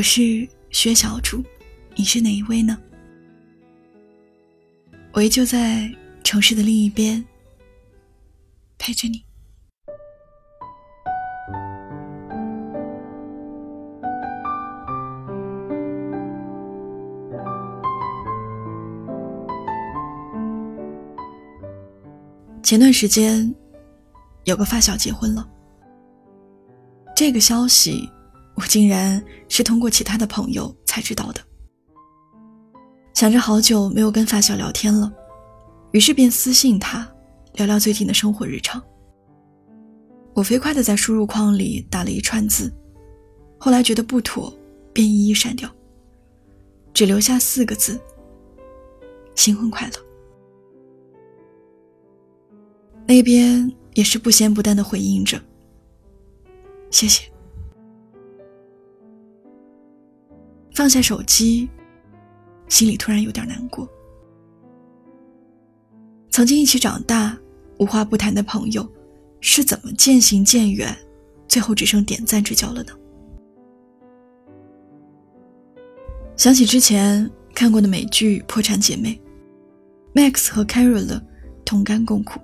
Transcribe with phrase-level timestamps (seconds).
[0.00, 1.44] 我是薛小主，
[1.94, 2.74] 你是哪一位呢？
[5.12, 7.22] 我依旧在城市的另一边
[8.78, 9.22] 陪着你。
[22.62, 23.54] 前段时间，
[24.44, 25.46] 有个发小结婚了。
[27.14, 28.08] 这个消息，
[28.60, 31.40] 我竟然是通过其他的朋友才知道的。
[33.14, 35.10] 想着好久没有跟发小聊天了，
[35.92, 37.10] 于是便私信他，
[37.54, 38.82] 聊聊最近的生活日常。
[40.34, 42.70] 我飞快的在输入框里打了一串字，
[43.58, 44.52] 后来觉得不妥，
[44.92, 45.68] 便一一删掉，
[46.92, 47.98] 只留下四个字：
[49.34, 49.94] 新婚快乐。
[53.06, 55.40] 那边也是不咸不淡的回应着，
[56.90, 57.24] 谢谢。
[60.90, 61.68] 放下手机，
[62.66, 63.88] 心里突然有点难过。
[66.30, 67.38] 曾经一起长大、
[67.78, 68.84] 无话不谈的朋友，
[69.40, 70.92] 是怎么渐行渐远，
[71.46, 72.92] 最后只剩点赞之交了呢？
[76.36, 79.22] 想起之前看过的美剧《破产姐妹》
[80.20, 81.22] ，Max 和 Carol
[81.64, 82.40] 同甘共苦。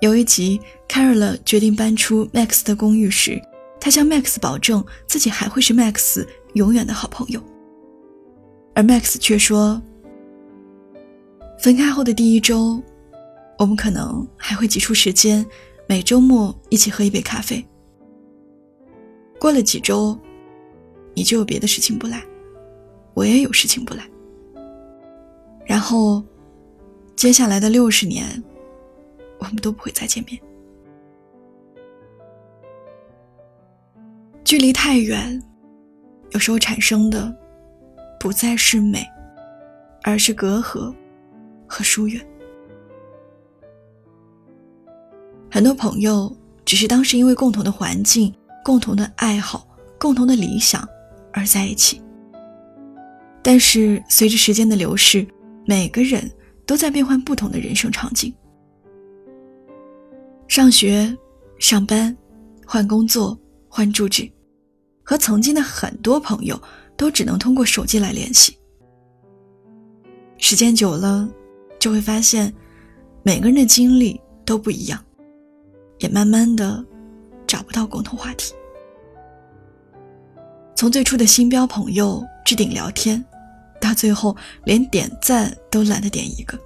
[0.00, 3.42] 有一集，Carol 决定搬出 Max 的公寓时，
[3.80, 6.24] 他向 Max 保证自己还会是 Max
[6.54, 7.42] 永远的好朋友。
[8.74, 9.80] 而 Max 却说
[11.58, 12.82] ：“分开后的第一周，
[13.58, 15.44] 我们可能还会挤出时间，
[15.88, 17.64] 每周末一起喝一杯咖啡。
[19.38, 20.18] 过了几周，
[21.14, 22.22] 你就有别的事情不来，
[23.14, 24.08] 我也有事情不来。
[25.66, 26.22] 然后，
[27.16, 28.42] 接下来的六十年。”
[29.40, 30.38] 我们都不会再见面。
[34.44, 35.42] 距离太远，
[36.30, 37.34] 有时候产生的
[38.18, 39.04] 不再是美，
[40.02, 40.94] 而是隔阂
[41.66, 42.24] 和疏远。
[45.50, 48.32] 很多朋友只是当时因为共同的环境、
[48.64, 49.66] 共同的爱好、
[49.98, 50.88] 共同的理想
[51.32, 52.00] 而在一起，
[53.42, 55.26] 但是随着时间的流逝，
[55.66, 56.30] 每个人
[56.64, 58.32] 都在变换不同的人生场景。
[60.46, 61.16] 上学、
[61.58, 62.16] 上班、
[62.64, 63.36] 换工作、
[63.68, 64.30] 换住址，
[65.10, 66.62] 和曾经的很多朋友
[66.96, 68.56] 都只能通过手机来联系。
[70.38, 71.28] 时间久了，
[71.80, 72.54] 就会发现
[73.24, 75.04] 每个人的经历都不一样，
[75.98, 76.84] 也慢慢的
[77.44, 78.54] 找不到共同话题。
[80.76, 83.24] 从最初的新标朋友置顶聊天，
[83.80, 86.56] 到最后连点赞都懒得点一个。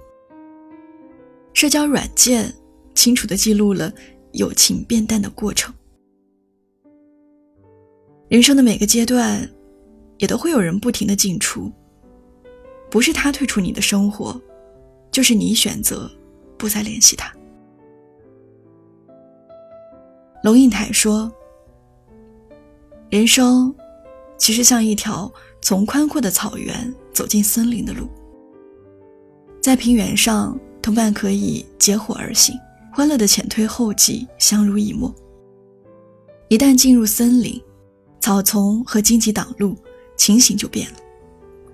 [1.55, 2.53] 社交软件。
[2.93, 3.91] 清楚的记录了
[4.31, 5.74] 友情变淡的过程。
[8.27, 9.47] 人生的每个阶段，
[10.17, 11.71] 也都会有人不停的进出。
[12.89, 14.39] 不是他退出你的生活，
[15.11, 16.09] 就是你选择
[16.57, 17.31] 不再联系他。
[20.43, 21.31] 龙应台说
[23.09, 23.73] ：“人生
[24.37, 25.31] 其实像一条
[25.61, 28.07] 从宽阔的草原走进森林的路，
[29.61, 32.55] 在平原上，同伴可以结伙而行。”
[32.93, 35.13] 欢乐的前推后继，相濡以沫。
[36.47, 37.61] 一旦进入森林，
[38.25, 39.77] 草丛和荆棘挡路，
[40.17, 40.95] 情形就变了。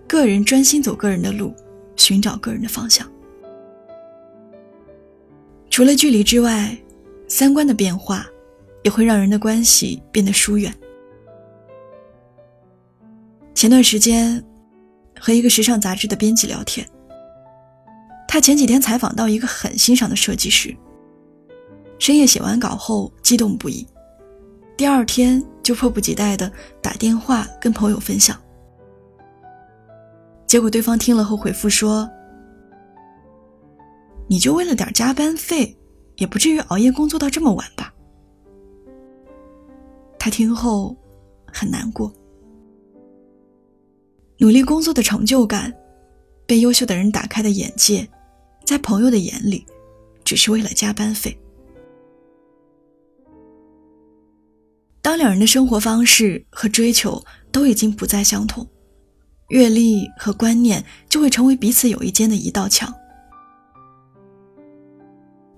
[0.06, 1.56] 个人专心走个人的路，
[1.96, 3.10] 寻找个人的方向。
[5.70, 6.78] 除了距离之外，
[7.26, 8.28] 三观的变化，
[8.84, 10.76] 也会让人的关系变得疏远。
[13.56, 14.44] 前段时间，
[15.18, 16.86] 和一个时尚杂志的编辑聊天，
[18.28, 20.76] 他前几天采访到一个很欣赏的设计师。
[21.98, 23.88] 深夜写完稿后激动不已，
[24.76, 26.52] 第二天就迫不及待的
[26.82, 28.40] 打电话跟朋友分享。
[30.48, 32.10] 结果对方听了后回复说
[34.28, 35.78] ：“你就为了点加班费，
[36.18, 37.94] 也不至于熬夜工作到这么晚吧？”
[40.20, 40.96] 他听后
[41.48, 42.14] 很难过，
[44.38, 45.74] 努力工作的成就感，
[46.46, 48.08] 被优秀的人打开的眼界，
[48.66, 49.66] 在朋友的眼里，
[50.24, 51.41] 只是为了加班费。
[55.12, 57.22] 当两人的生活方式和追求
[57.52, 58.66] 都已经不再相同，
[59.50, 62.90] 阅历和观念就会成为彼此友谊间的一道墙。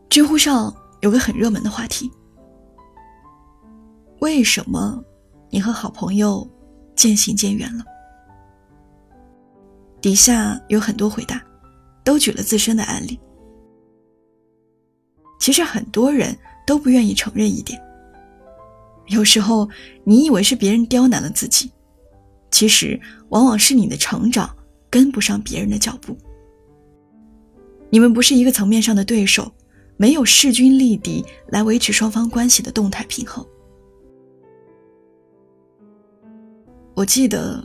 [0.09, 2.11] 知乎上有个很热门的话题：
[4.21, 4.99] 为什么
[5.51, 6.49] 你和好朋友
[6.95, 7.85] 渐行渐远了？
[10.01, 11.39] 底下有很多回答，
[12.03, 13.19] 都举了自身的案例。
[15.39, 16.35] 其实很多人
[16.65, 17.79] 都不愿意承认一点。
[19.07, 19.69] 有时候，
[20.03, 21.71] 你以为是别人刁难了自己，
[22.51, 24.55] 其实往往是你的成长
[24.89, 26.17] 跟不上别人的脚步。
[27.89, 29.51] 你们不是一个层面上的对手，
[29.97, 33.45] 没有势均力敌来维持双方关系的动态平衡。
[36.95, 37.61] 我记得，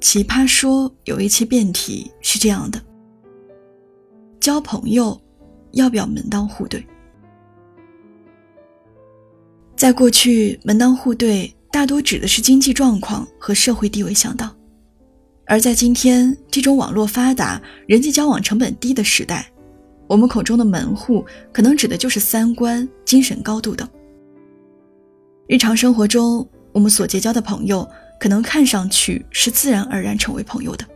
[0.04, 2.80] 《奇葩说》有一期辩题是这样的：
[4.38, 5.20] 交朋友
[5.72, 6.84] 要不要门当户对？
[9.84, 14.48] 在过去，门当户对大多指的是经济状况和社会地位相当；
[15.44, 19.46] 而在今天这种网络发达、人际交往成本低的时代，
[20.06, 21.22] 我们口中的门户，
[21.52, 23.86] 可能指的就是三观、精神高度等。
[25.48, 27.86] 日常生活中，我们所结交的朋友，
[28.18, 30.86] 可能看上去是自然而然成为朋友的，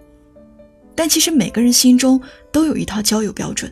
[0.95, 2.19] 但其实每个人心中
[2.51, 3.71] 都有一套交友标准。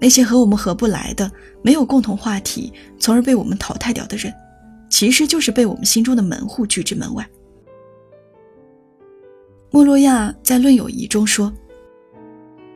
[0.00, 1.30] 那些和我们合不来的、
[1.62, 4.32] 没有共同话题，从而被我们淘汰掉的人，
[4.88, 7.28] 其实就是被我们心中的门户拒之门外。
[9.70, 11.52] 莫洛亚在《论友谊》中说。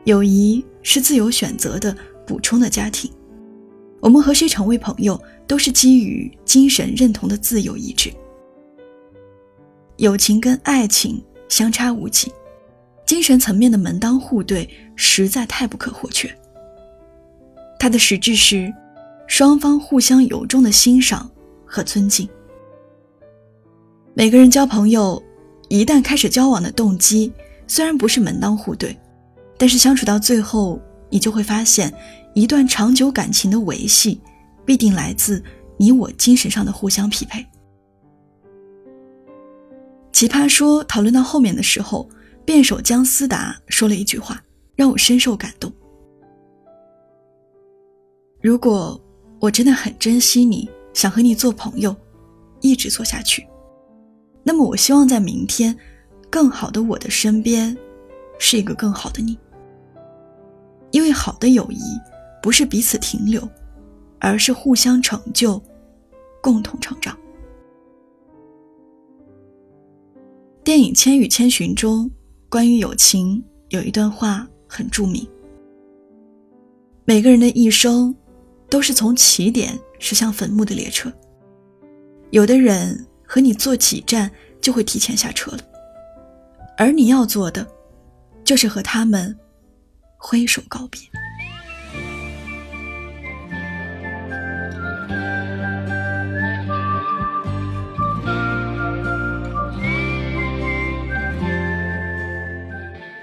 [0.05, 1.95] 友谊是自由选择的
[2.27, 3.09] 补充的家庭，
[4.01, 5.17] 我们和谁成为朋友，
[5.47, 8.11] 都是基于精神认同的自由意志。
[9.95, 12.33] 友情跟爱情相差无几，
[13.05, 16.29] 精神层面的门当户对实在太不可或缺。
[17.83, 18.73] 它的实质是
[19.27, 21.29] 双方互相由衷的欣赏
[21.65, 22.29] 和尊敬。
[24.13, 25.21] 每个人交朋友，
[25.67, 27.33] 一旦开始交往的动机，
[27.67, 28.97] 虽然不是门当户对。
[29.57, 31.93] 但是相处到最后，你就会发现，
[32.33, 34.21] 一段长久感情的维系，
[34.63, 35.43] 必定来自
[35.75, 37.45] 你我精神上的互相匹配。
[40.13, 42.07] 奇葩说讨论到后面的时候，
[42.45, 44.41] 辩手姜思达说了一句话，
[44.73, 45.69] 让我深受感动。
[48.43, 48.99] 如果
[49.39, 51.95] 我真的很珍惜你，想和你做朋友，
[52.59, 53.47] 一直做下去，
[54.43, 55.73] 那么我希望在明天，
[56.29, 57.75] 更好的我的身边，
[58.37, 59.39] 是一个更好的你。
[60.91, 61.79] 因为好的友谊
[62.41, 63.47] 不是彼此停留，
[64.19, 65.61] 而是互相成就，
[66.41, 67.17] 共同成长。
[70.65, 72.11] 电影《千与千寻》中
[72.49, 75.25] 关于友情有一段话很著名：
[77.05, 78.13] 每个人的一生
[78.73, 81.13] 都是从起点驶向坟墓的列车，
[82.31, 85.59] 有的人和你坐几站就会提前下车了，
[86.75, 87.67] 而你要做的
[88.43, 89.37] 就是和他们。
[90.17, 90.99] 挥手告别。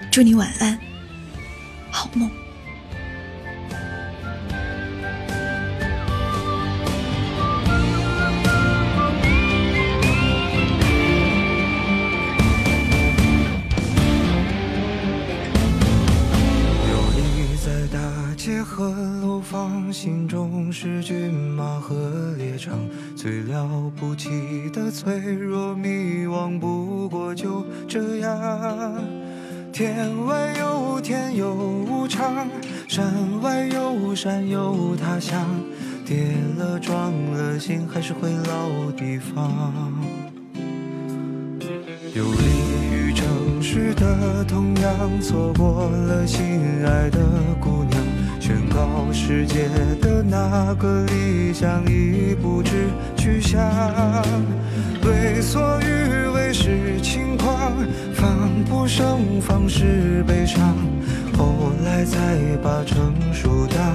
[0.09, 0.79] 祝你晚安，
[1.89, 2.40] 好梦。
[18.51, 22.77] 街和楼房心中是骏马和猎场，
[23.15, 24.29] 最了不起
[24.73, 29.01] 的脆弱迷惘，不过就这样。
[29.71, 32.45] 天外有天有无常，
[32.89, 35.47] 山外有山有他乡，
[36.05, 39.93] 跌了撞了心还是回老地方。
[42.13, 42.41] 有利
[42.91, 47.17] 于城市的同样，错过了心爱的
[47.61, 48.10] 姑娘。
[48.51, 49.69] 宣告世界
[50.01, 53.61] 的那个理想已不知去向，
[55.05, 57.47] 为所欲为是轻狂，
[58.13, 60.75] 防不胜防是悲伤，
[61.37, 62.17] 后来才
[62.61, 63.90] 把成熟当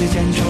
[0.00, 0.49] 时间。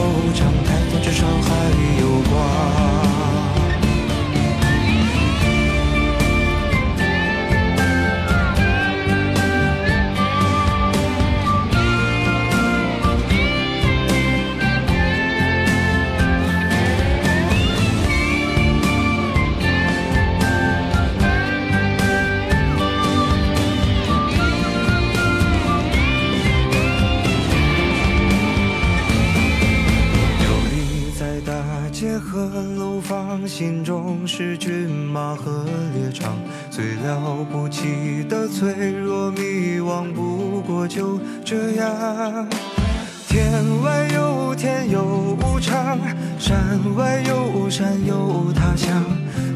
[43.28, 45.98] 天外有天有无常，
[46.38, 49.04] 山外有山有他乡，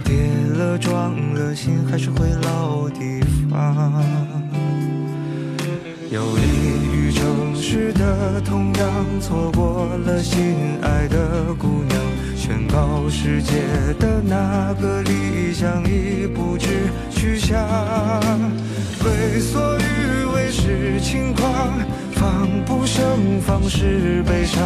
[0.05, 0.15] 跌
[0.57, 4.05] 了撞了心还是回老地方。
[6.11, 6.43] 游离
[6.97, 8.87] 于城市的同样，
[9.21, 12.01] 错过了心爱的姑娘，
[12.37, 13.63] 宣告世界
[13.99, 17.59] 的那个理想已不知去向，
[22.67, 24.63] 不胜防是悲伤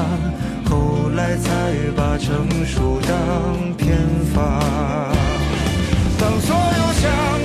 [0.69, 3.97] 后来才把成熟当偏
[4.35, 4.61] 方。
[6.19, 7.38] 当所有想